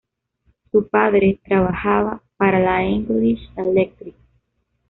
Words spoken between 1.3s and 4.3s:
trabajaba para la English Electric.